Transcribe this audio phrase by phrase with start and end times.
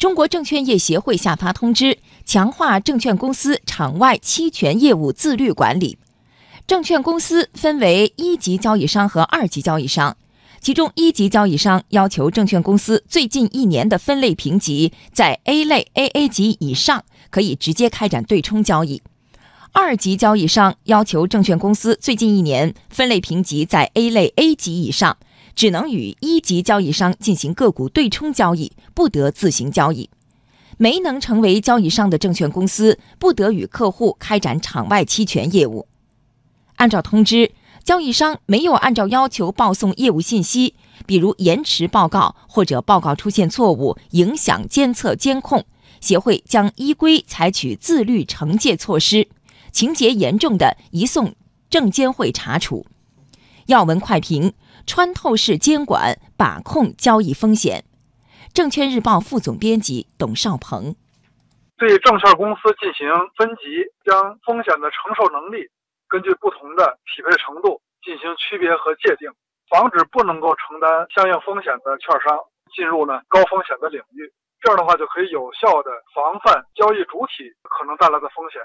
[0.00, 5.98] 中国证券业协会下发通知，强化证券公司场外期权业务自律管理。
[6.66, 10.16] 证券公司分为一级交易商和二级交易商，
[10.58, 19.02] 其中一级交易商要求证券公司最近一年的分类评级在 A 类 AA 级以上，可以直接开展对冲交易；
[19.72, 25.18] 二级交易商要求证券公司最近一年分类评级在 A 类 A 级以上。
[25.60, 30.08] 只能与一级交易商进行个股对冲交易，不得自行交易。
[30.78, 35.86] 没能成为交易商的证券公司，不得与客户开展场外期权业务。
[36.76, 37.52] 按照通知，
[37.84, 45.66] 交易商没有按照要求报送业务信息，比如延迟报告或者报告出现错误，影响监测监控，
[46.00, 49.28] 协会将依规采取自律惩戒措施，
[49.70, 51.34] 情节严重的移送
[51.68, 52.86] 证监会查处。
[53.70, 54.52] 要闻快评。
[54.86, 57.84] 穿透式监管把控交易风险。
[58.50, 60.96] 证券日报副总编辑董少鹏，
[61.78, 63.06] 对证券公司进行
[63.38, 65.70] 分级，将风险的承受能力
[66.08, 69.30] 根据不同的匹配程度进行区别和界定，
[69.70, 72.34] 防止不能够承担相应风险的券商
[72.74, 74.26] 进入呢高风险的领域。
[74.58, 78.58] 这样的话就可以有效的防范交易主体可能带来的风险。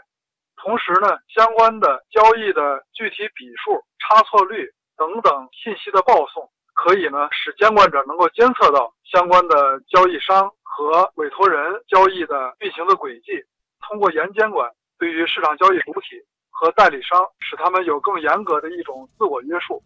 [0.57, 4.65] 同时呢，相关的交易的具体笔数、差错率。
[4.97, 13.31] 等等信息的报送，可以呢使监管者能够监测到相关的交易商和委托人交易的运行的轨迹，
[13.87, 19.81] 通过严监管，对于市场交易主体和代理商，使他们有更严格的一种自我约束。